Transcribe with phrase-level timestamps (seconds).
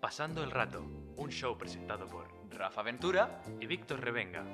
[0.00, 0.80] Pasando el rato,
[1.18, 3.42] un show presentado por Rafa Ventura.
[3.60, 4.46] y Víctor Revenga.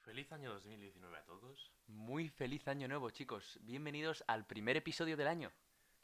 [0.00, 1.72] Feliz año 2019 a todos.
[1.86, 3.58] Muy feliz año nuevo, chicos.
[3.62, 5.52] Bienvenidos al primer episodio del año.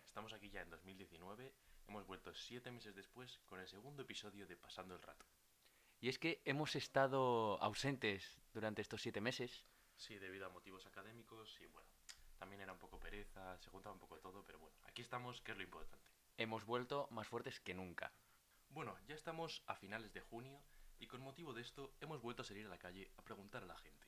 [0.06, 1.52] Estamos aquí ya en 2019.
[1.86, 5.26] Hemos vuelto siete meses después con el segundo episodio de Pasando el rato.
[6.00, 9.66] Y es que hemos estado ausentes durante estos siete meses.
[9.94, 11.90] Sí, debido a motivos académicos y bueno,
[12.38, 15.52] también era un poco pereza, se juntaba un poco todo, pero bueno, aquí estamos, que
[15.52, 16.06] es lo importante.
[16.36, 18.12] Hemos vuelto más fuertes que nunca.
[18.70, 20.60] Bueno, ya estamos a finales de junio
[20.98, 23.66] y con motivo de esto hemos vuelto a salir a la calle a preguntar a
[23.66, 24.06] la gente.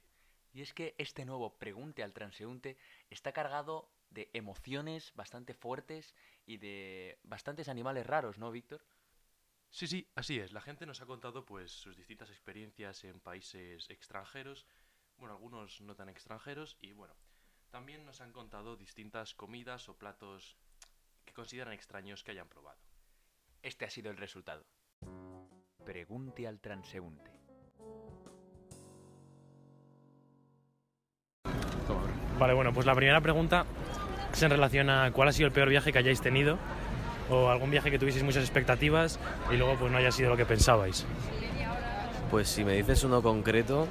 [0.53, 2.79] Y es que este nuevo Pregunte al Transeúnte
[3.11, 6.15] está cargado de emociones bastante fuertes
[6.47, 8.83] y de bastantes animales raros, ¿no, Víctor?
[9.71, 10.53] Sí, sí, así es.
[10.53, 14.67] La gente nos ha contado pues sus distintas experiencias en países extranjeros,
[15.19, 17.15] bueno, algunos no tan extranjeros y bueno,
[17.71, 20.57] también nos han contado distintas comidas o platos
[21.25, 22.79] que consideran extraños que hayan probado.
[23.63, 24.65] Este ha sido el resultado.
[25.85, 27.39] Pregunte al Transeúnte.
[32.39, 33.67] Vale, bueno, pues la primera pregunta
[34.33, 36.59] es en relación a cuál ha sido el peor viaje que hayáis tenido
[37.31, 39.19] o algún viaje que tuvieseis muchas expectativas
[39.53, 41.05] y luego pues no haya sido lo que pensabais.
[42.31, 43.89] Pues si me dices uno concreto,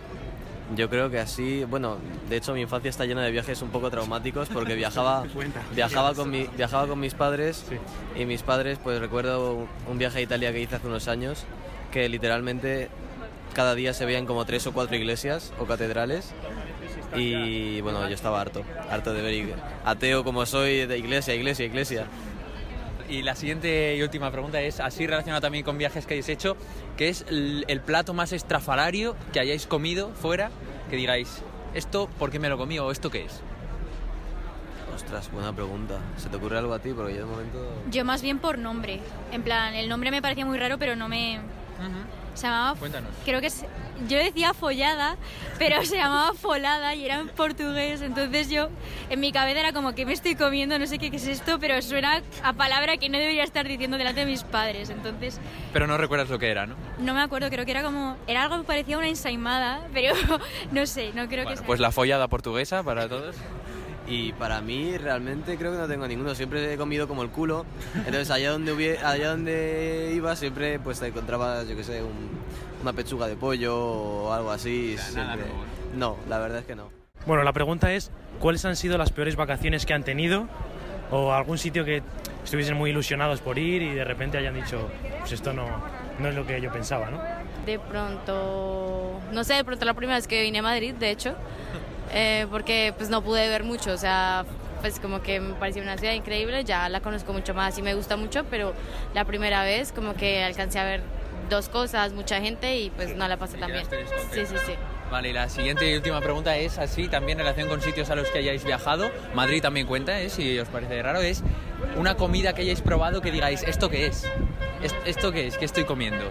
[0.75, 1.97] yo creo que así, bueno,
[2.29, 5.23] de hecho mi infancia está llena de viajes un poco traumáticos porque viajaba,
[5.75, 7.75] viajaba, con, mi, viajaba con mis padres Sí.
[8.21, 11.43] y mis padres, pues recuerdo un- viaje a Italia que hice hace unos años
[11.91, 12.89] que literalmente
[13.53, 16.31] cada día se veían como tres o cuatro iglesias o catedrales
[17.15, 22.05] y bueno, yo estaba harto, harto de ver, ateo como soy, de iglesia, iglesia, iglesia.
[23.09, 26.57] Y la siguiente y última pregunta es, así relacionado también con viajes que hayáis hecho,
[26.97, 30.51] ¿qué es el, el plato más estrafalario que hayáis comido fuera?
[30.89, 31.41] Que digáis,
[31.73, 33.41] ¿esto por qué me lo comí o esto qué es?
[34.93, 35.99] Ostras, buena pregunta.
[36.17, 36.91] ¿Se te ocurre algo a ti?
[36.91, 37.83] Porque yo de momento...
[37.91, 38.99] Yo más bien por nombre.
[39.31, 41.39] En plan, el nombre me parecía muy raro, pero no me...
[42.33, 42.77] Se llamaba...
[42.77, 43.09] Cuéntanos.
[43.25, 43.65] Creo que es...
[44.07, 45.17] Yo decía follada,
[45.57, 48.01] pero se llamaba folada y era en portugués.
[48.01, 48.69] Entonces yo,
[49.09, 51.57] en mi cabeza era como que me estoy comiendo, no sé qué, qué es esto,
[51.59, 54.91] pero suena a palabra que no debería estar diciendo delante de mis padres.
[54.91, 55.39] Entonces,
[55.73, 56.75] Pero no recuerdas lo que era, ¿no?
[56.99, 58.17] no me acuerdo, creo que era como...
[58.27, 60.13] Era algo que parecía una ensaimada, pero
[60.71, 61.65] no sé, no creo que Bueno, sea...
[61.65, 63.35] pues la follada portuguesa para todos.
[64.07, 66.33] Y para mí realmente creo que no tengo ninguno.
[66.33, 67.65] Siempre he comido como el culo.
[67.95, 72.37] Entonces allá donde hubie- allá donde iba siempre pues te encontrabas, yo qué sé, un-
[72.81, 74.95] una pechuga de pollo o algo así.
[74.97, 76.89] sea, nada siempre- nuevo, No, la verdad es que no.
[77.25, 80.47] Bueno, la pregunta es ¿cuáles han sido las peores vacaciones que han tenido
[81.11, 82.01] o algún sitio que
[82.45, 84.89] estuviesen muy ilusionados por ir y de repente hayan dicho
[85.19, 85.65] pues esto no,
[86.19, 87.19] no es lo que yo pensaba, ¿no?
[87.65, 91.35] De pronto, no sé, de pronto la primera vez que vine a Madrid, de hecho,
[92.11, 94.45] eh, porque pues no pude ver mucho, o sea,
[94.81, 97.93] pues como que me pareció una ciudad increíble, ya la conozco mucho más y me
[97.95, 98.73] gusta mucho, pero
[99.13, 101.01] la primera vez como que alcancé a ver
[101.49, 103.85] dos cosas, mucha gente y pues no la pasé tan bien.
[104.33, 104.73] Sí, sí, sí.
[105.09, 108.15] Vale, y la siguiente y última pregunta es así, también en relación con sitios a
[108.15, 109.09] los que hayáis viajado.
[109.33, 110.29] Madrid también cuenta, ¿eh?
[110.29, 111.43] si os parece raro, es
[111.95, 114.25] una comida que hayáis probado que digáis, ¿esto qué es?
[114.83, 115.57] ¿Es- ¿Esto qué es?
[115.57, 116.25] ¿Qué estoy comiendo?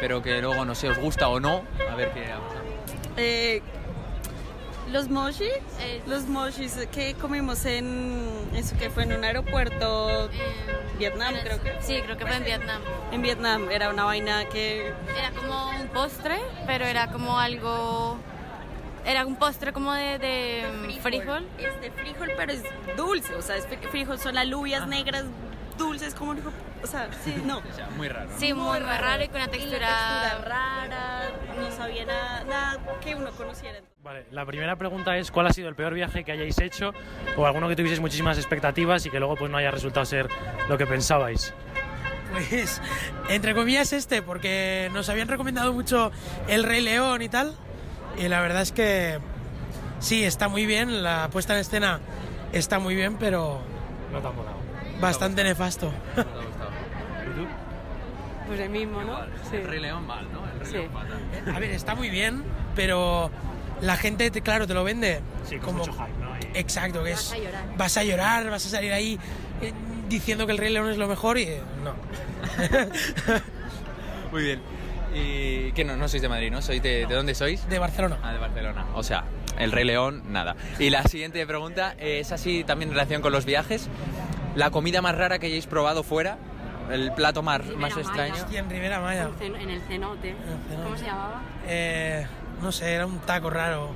[0.00, 2.24] Pero que luego no sé, os gusta o no, a ver qué...
[3.18, 3.62] Eh,
[4.90, 5.48] los mochis,
[5.80, 11.60] Eh, los mochis que comimos en eso que fue en un aeropuerto en- Vietnam, creo
[11.62, 11.76] que.
[11.80, 12.80] Sí, creo que fue en Vietnam.
[13.10, 18.18] en Vietnam era una vaina que Era como un postre, pero era como algo...
[19.04, 21.44] Era un postre como de, de frijol.
[21.58, 22.62] es de frijol pero es
[22.96, 25.24] dulce, o sea, es fri- frijol son alubias negras
[25.76, 26.52] dulces como dijo,
[26.84, 27.58] o sea, sí, no.
[27.58, 28.30] O sea, muy raro.
[28.30, 28.38] ¿no?
[28.38, 29.88] Sí, muy, muy raro y con una Y la textura...
[29.88, 33.80] textura rara, no sabía nada, nada que uno conociera.
[34.02, 36.92] Vale, la primera pregunta es ¿cuál ha sido el peor viaje que hayáis hecho
[37.36, 40.28] o alguno que tuvieseis muchísimas expectativas y que luego pues no haya resultado ser
[40.68, 41.54] lo que pensabais?
[42.32, 42.80] Pues,
[43.28, 46.10] entre comillas, este, porque nos habían recomendado mucho
[46.48, 47.54] El Rey León y tal.
[48.18, 49.18] Y la verdad es que
[50.00, 52.00] sí, está muy bien, la puesta en escena
[52.52, 53.60] está muy bien, pero
[54.12, 54.56] No tan molado.
[55.00, 55.92] bastante nefasto.
[56.14, 56.70] ¿Te ha gustado?
[57.30, 57.46] ¿Y tú?
[58.48, 59.20] Pues el mismo, ¿no?
[59.52, 60.44] El Rey León mal, ¿no?
[60.50, 60.76] El Rey Sí.
[60.78, 61.54] León fatal.
[61.54, 62.42] A ver, está muy bien,
[62.74, 63.30] pero
[63.82, 65.78] la gente, te- claro, te lo vende Sí, con como...
[65.80, 66.34] mucho hype, ¿no?
[66.38, 67.30] Y- Exacto, que es...
[67.30, 67.76] Vas a llorar.
[67.76, 69.18] Vas a llorar, vas a salir ahí
[69.60, 69.72] eh,
[70.08, 71.92] diciendo que El Rey León es lo mejor y eh, no.
[74.32, 74.60] Muy bien.
[75.14, 76.62] Y que no, no sois de Madrid, ¿no?
[76.62, 77.68] ¿Sois de, ¿de dónde sois?
[77.68, 78.18] De Barcelona.
[78.22, 78.86] Ah, de Barcelona.
[78.94, 79.24] O sea,
[79.58, 80.56] el Rey León, nada.
[80.78, 83.88] Y la siguiente pregunta es así también en relación con los viajes.
[84.54, 86.38] La comida más rara que hayáis probado fuera,
[86.90, 88.34] el plato más, más extraño.
[88.34, 89.28] Hostia, en Rivera Maya.
[89.40, 90.30] En el cenote.
[90.30, 90.82] En el cenote.
[90.82, 91.42] ¿Cómo se llamaba?
[91.66, 92.26] Eh,
[92.62, 93.90] no sé, era un taco raro.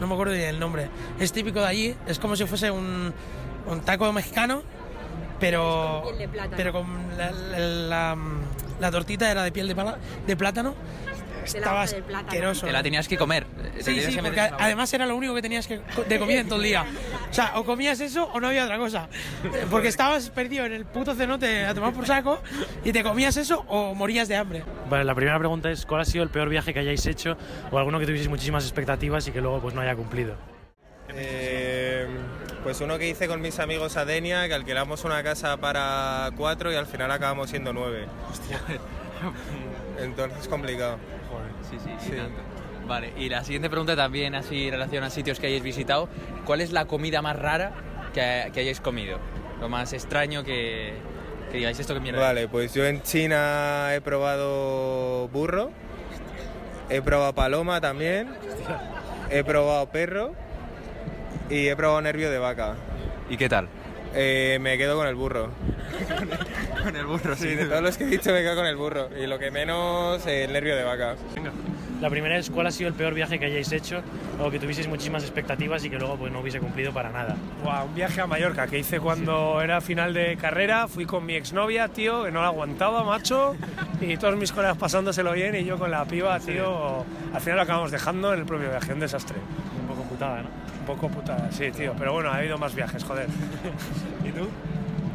[0.00, 0.88] No me acuerdo ni el nombre.
[1.20, 3.12] Es típico de allí, es como si fuese un,
[3.66, 4.62] un taco mexicano,
[5.38, 6.56] pero, plátano.
[6.56, 6.86] pero con
[7.18, 8.16] la, la- la-
[8.80, 9.68] la tortita era de piel
[10.26, 10.74] de plátano.
[11.44, 12.66] Estaba asqueroso.
[12.66, 13.46] Te la tenías que comer.
[13.78, 16.48] Sí, tenías sí, que porque además era lo único que tenías que de comida en
[16.48, 16.84] todo el día.
[17.30, 19.08] O sea, o comías eso o no había otra cosa.
[19.70, 22.40] Porque estabas perdido en el puto cenote a tomar por saco
[22.84, 24.64] y te comías eso o morías de hambre.
[24.88, 27.36] Vale, la primera pregunta es ¿cuál ha sido el peor viaje que hayáis hecho
[27.70, 30.36] o alguno que tuvieseis muchísimas expectativas y que luego pues no haya cumplido?
[31.14, 32.06] Eh,
[32.62, 36.72] pues uno que hice con mis amigos a Denia, que alquilamos una casa para cuatro
[36.72, 38.06] y al final acabamos siendo nueve.
[40.00, 40.98] Entonces es complicado.
[41.72, 42.12] Sí, sí, Sí.
[42.14, 42.40] y tanto.
[42.86, 46.08] Vale, y la siguiente pregunta también así en relación a sitios que hayáis visitado.
[46.44, 47.72] ¿Cuál es la comida más rara
[48.12, 49.18] que, que hayáis comido?
[49.60, 50.92] Lo más extraño que,
[51.50, 52.20] que digáis esto que mierda.
[52.20, 55.70] Vale, pues yo en China he probado burro,
[56.90, 58.28] he probado paloma también,
[59.30, 60.32] he probado perro
[61.48, 62.74] y he probado nervio de vaca.
[63.30, 63.68] ¿Y qué tal?
[64.14, 65.50] Eh, me quedo con el burro.
[66.84, 69.08] Con el burro, Sí, de todos los que he dicho me quedo con el burro.
[69.16, 71.14] Y lo que menos, el nervio de vaca.
[72.00, 74.02] La primera es ¿cuál ha sido el peor viaje que hayáis hecho
[74.40, 77.36] o que tuvieseis muchísimas expectativas y que luego pues no hubiese cumplido para nada?
[77.62, 80.88] Buah, un viaje a Mallorca que hice cuando era final de carrera.
[80.88, 83.54] Fui con mi exnovia, tío, que no la aguantaba, macho.
[84.00, 87.04] Y todos mis colegas pasándoselo bien y yo con la piba, tío.
[87.32, 89.36] Al final lo acabamos dejando en el propio viaje, un desastre.
[89.80, 90.48] Un poco putada, ¿no?
[90.80, 91.94] Un poco putada, sí, tío.
[91.96, 93.28] Pero bueno, ha habido más viajes, joder.
[94.24, 94.48] ¿Y tú?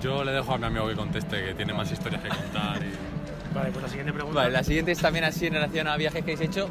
[0.01, 2.77] Yo le dejo a mi amigo que conteste, que tiene más historias que contar.
[2.83, 3.53] Y...
[3.53, 4.39] Vale, pues la siguiente pregunta.
[4.41, 6.69] Vale, la siguiente es también así en relación a viajes que hayáis hecho.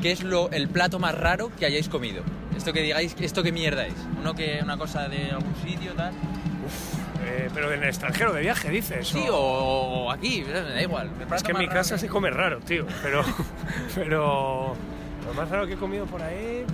[0.00, 2.22] ¿Qué es lo, el plato más raro que hayáis comido?
[2.56, 3.94] Esto que digáis, ¿esto qué mierda es?
[4.18, 6.14] Uno que, una cosa de algún sitio, tal.
[7.24, 9.08] Eh, pero en el extranjero de viaje, dices.
[9.08, 11.10] Sí, o, o aquí, me da igual.
[11.34, 12.86] Es que en mi casa se come raro, tío.
[13.02, 13.24] Pero.
[13.94, 14.74] Pero.
[15.26, 16.64] Lo más raro que he comido por ahí.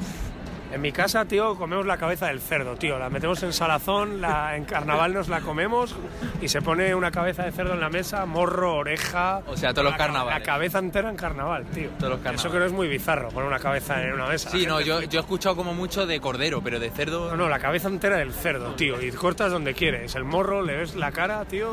[0.73, 2.99] En mi casa, tío, comemos la cabeza del cerdo, tío.
[2.99, 5.95] La metemos en salazón, la, en carnaval nos la comemos
[6.41, 9.43] y se pone una cabeza de cerdo en la mesa, morro, oreja.
[9.47, 10.39] O sea, todos los la, ca- carnavales.
[10.41, 11.91] La cabeza entera en carnaval, tío.
[11.99, 12.53] Todos los Eso carnavales.
[12.53, 14.49] que no es muy bizarro, poner una cabeza en una mesa.
[14.51, 17.31] Sí, no, yo, he escuchado como mucho de cordero, pero de cerdo.
[17.31, 19.01] No, no, la cabeza entera del cerdo, tío.
[19.03, 20.15] Y cortas donde quieres.
[20.15, 21.71] El morro, le ves la cara, tío.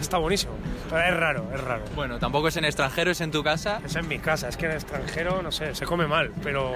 [0.00, 0.52] Está buenísimo.
[0.88, 1.82] Pero es raro, es raro.
[1.96, 3.80] Bueno, tampoco es en extranjero, es en tu casa.
[3.84, 6.72] Es en mi casa, es que en extranjero, no sé, se come mal, pero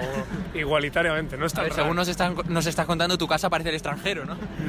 [0.53, 1.83] igualitariamente, no es A tan ver, raro.
[1.83, 4.35] según nos, están, nos estás contando, tu casa parece el extranjero, ¿no?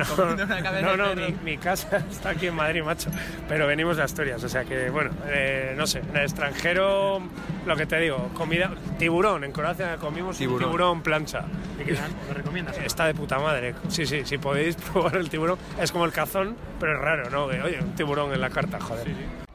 [0.83, 3.11] No, no, no, mi, mi casa está aquí en Madrid, macho.
[3.49, 7.21] Pero venimos de Asturias, o sea que, bueno, eh, no sé, en el extranjero,
[7.67, 10.65] lo que te digo, comida, tiburón, en Croacia comimos Tiburón.
[10.65, 11.45] un tiburón plancha.
[11.81, 12.11] ¿Y qué tal?
[12.29, 12.79] ¿Lo recomiendas?
[12.79, 16.57] Está de puta madre, sí, sí, si podéis probar el tiburón, es como el cazón,
[16.81, 17.45] pero es raro, ¿no?
[17.45, 19.07] Oye, un tiburón en la carta, joder.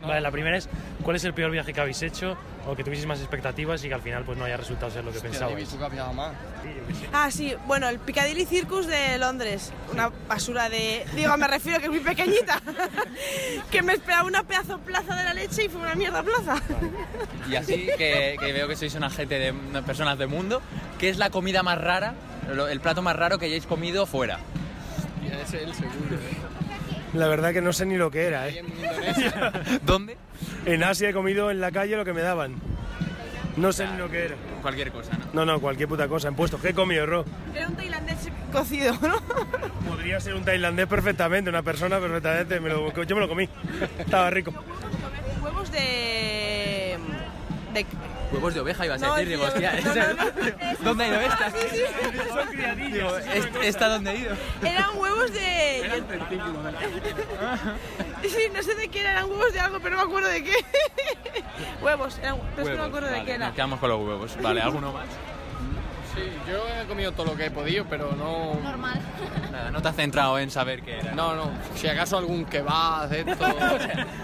[0.07, 0.69] Vale, la primera es
[1.03, 3.93] ¿cuál es el peor viaje que habéis hecho o que tuvieseis más expectativas y que
[3.93, 5.69] al final pues no haya resultado ser lo que pensabais?
[7.13, 9.71] Ah, sí, bueno, el Piccadilly Circus de Londres.
[9.91, 11.05] Una basura de.
[11.15, 12.61] Digo, me refiero que es muy pequeñita.
[13.71, 16.61] que me esperaba una pedazo plaza de la leche y fue una mierda plaza.
[17.49, 20.61] Y así que, que veo que sois una gente de de personas del mundo.
[20.99, 22.15] ¿Qué es la comida más rara,
[22.69, 24.39] el plato más raro que hayáis comido fuera?
[27.17, 28.63] La verdad que no sé ni lo que era, ¿eh?
[29.83, 30.17] ¿Dónde?
[30.65, 32.55] En Asia he comido en la calle lo que me daban.
[33.55, 34.35] No sé ni lo que era.
[34.61, 35.25] Cualquier cosa, ¿no?
[35.33, 36.27] No, no, cualquier puta cosa.
[36.27, 37.25] En puesto, ¿qué he comido, Ro?
[37.55, 38.17] Era un tailandés
[38.51, 39.15] cocido, ¿no?
[39.89, 42.59] Podría ser un tailandés perfectamente, una persona perfectamente.
[42.59, 43.49] me lo- yo me lo comí.
[43.97, 44.53] Estaba rico.
[45.41, 46.97] Huevos de.
[47.73, 47.85] de
[48.31, 49.71] Huevos de oveja ibas a decir, digo, hostia.
[50.83, 51.51] ¿dónde ha ido esta?
[51.51, 51.81] Sí, sí.
[52.33, 52.91] Son criadillas.
[52.93, 54.35] Digo, ¿est- ¿esta dónde ha ido?
[54.63, 56.03] Eran huevos de.
[58.23, 60.43] Sí, no sé de qué eran, eran huevos de algo, pero no me acuerdo de
[60.43, 60.53] qué.
[61.81, 63.45] huevos, eran, pero es que no me Huevos, acuerdo de qué era.
[63.47, 64.37] Nos quedamos con los huevos.
[64.41, 65.05] Vale, ¿alguno más?
[66.15, 68.55] Sí, yo he comido todo lo que he podido, pero no...
[68.63, 68.99] Normal.
[69.51, 71.11] Nada, no te has centrado en saber qué era.
[71.13, 73.45] No, no, si acaso algún kebab, esto...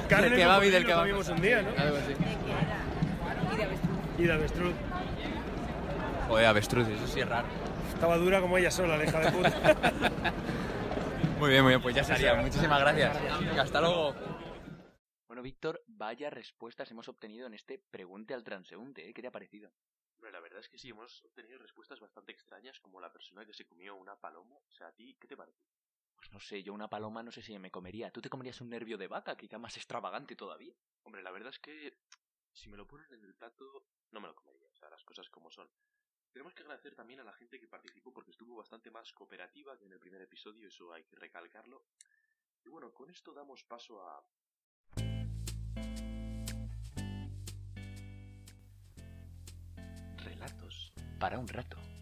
[0.09, 1.01] Carne Del kebab y del lo kebab.
[1.03, 1.69] comimos un día, ¿no?
[1.79, 2.15] algo así.
[4.17, 4.75] Y de avestruz.
[6.27, 7.47] Joder, avestruz, eso sí es raro.
[7.93, 10.31] Estaba dura como ella sola, la hija de puta.
[11.39, 12.35] Muy bien, muy bien, pues ya estaría.
[12.35, 13.17] Muchísimas gracias.
[13.59, 14.15] Hasta luego.
[15.27, 19.13] Bueno, Víctor, vaya respuestas hemos obtenido en este Pregunte al Transeúnte, ¿eh?
[19.13, 19.73] ¿Qué te ha parecido?
[20.15, 23.53] Hombre, la verdad es que sí, hemos obtenido respuestas bastante extrañas, como la persona que
[23.53, 24.55] se comió una paloma.
[24.55, 25.59] O sea, ¿a ti qué te parece?
[26.15, 28.09] Pues no sé, yo una paloma no sé si me comería.
[28.09, 29.35] ¿Tú te comerías un nervio de vaca?
[29.35, 30.73] Quizá más extravagante todavía.
[31.03, 31.97] Hombre, la verdad es que
[32.53, 34.67] si me lo ponen en el plato, no me lo comería.
[34.69, 35.69] O sea, las cosas como son.
[36.31, 39.85] Tenemos que agradecer también a la gente que participó porque estuvo bastante más cooperativa que
[39.85, 41.85] en el primer episodio, eso hay que recalcarlo.
[42.65, 44.25] Y bueno, con esto damos paso a...
[50.23, 51.92] Relatos para un rato.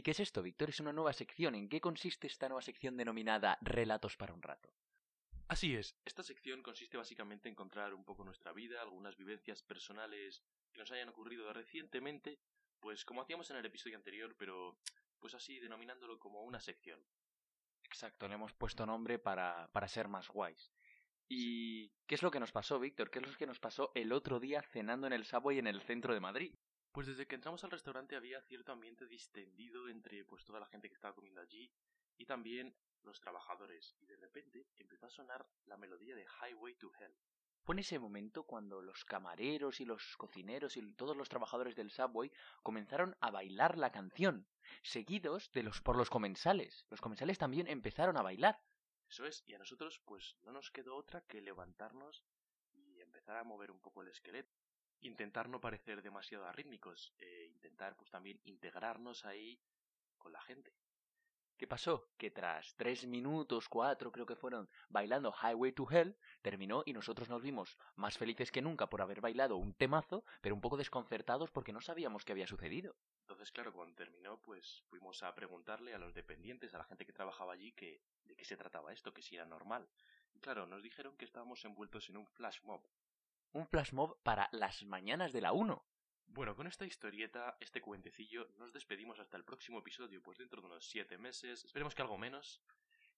[0.00, 0.70] ¿Y qué es esto, Víctor?
[0.70, 1.54] Es una nueva sección.
[1.54, 4.72] ¿En qué consiste esta nueva sección denominada Relatos para un rato?
[5.46, 10.42] Así es, esta sección consiste básicamente en contar un poco nuestra vida, algunas vivencias personales
[10.72, 12.38] que nos hayan ocurrido recientemente,
[12.80, 14.78] pues como hacíamos en el episodio anterior, pero
[15.18, 16.98] pues así denominándolo como una sección.
[17.84, 20.72] Exacto, le hemos puesto nombre para, para ser más guays.
[21.28, 23.10] ¿Y qué es lo que nos pasó, Víctor?
[23.10, 25.82] ¿Qué es lo que nos pasó el otro día cenando en el Subway en el
[25.82, 26.54] centro de Madrid?
[26.92, 30.88] Pues desde que entramos al restaurante había cierto ambiente distendido entre pues toda la gente
[30.88, 31.72] que estaba comiendo allí
[32.18, 36.90] y también los trabajadores y de repente empezó a sonar la melodía de Highway to
[36.98, 37.14] Hell.
[37.62, 41.90] Fue en ese momento cuando los camareros y los cocineros y todos los trabajadores del
[41.90, 42.32] Subway
[42.62, 44.48] comenzaron a bailar la canción,
[44.82, 46.86] seguidos de los por los comensales.
[46.90, 48.60] Los comensales también empezaron a bailar.
[49.08, 52.24] Eso es, y a nosotros pues no nos quedó otra que levantarnos
[52.72, 54.52] y empezar a mover un poco el esqueleto.
[55.00, 59.60] Intentar no parecer demasiado arrítmicos, e intentar pues también integrarnos ahí
[60.18, 60.74] con la gente.
[61.60, 62.08] ¿Qué pasó?
[62.16, 67.28] Que tras tres minutos, cuatro creo que fueron, bailando Highway to Hell, terminó y nosotros
[67.28, 71.50] nos vimos más felices que nunca por haber bailado un temazo, pero un poco desconcertados
[71.50, 72.96] porque no sabíamos qué había sucedido.
[73.20, 77.12] Entonces, claro, cuando terminó, pues fuimos a preguntarle a los dependientes, a la gente que
[77.12, 79.86] trabajaba allí, que de qué se trataba esto, que si era normal.
[80.32, 82.80] Y claro, nos dijeron que estábamos envueltos en un flash mob.
[83.52, 85.84] Un flash mob para las mañanas de la 1.
[86.26, 90.68] Bueno, con esta historieta, este cuentecillo, nos despedimos hasta el próximo episodio, pues dentro de
[90.68, 92.62] unos siete meses, esperemos que algo menos.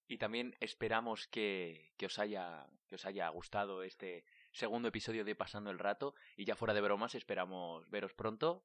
[0.08, 5.36] Y también esperamos que, que, os haya, que os haya gustado este segundo episodio de
[5.36, 6.14] Pasando el Rato.
[6.36, 8.64] Y ya fuera de bromas, esperamos veros pronto.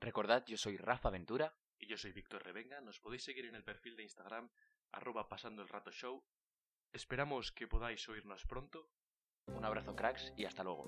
[0.00, 1.56] Recordad, yo soy Rafa Ventura.
[1.78, 2.80] Y yo soy Víctor Revenga.
[2.80, 4.50] Nos podéis seguir en el perfil de Instagram,
[4.90, 6.24] arroba Pasando el Rato Show.
[6.92, 8.90] Esperamos que podáis oírnos pronto.
[9.56, 10.84] Un abrazo, cracks, y hasta luego.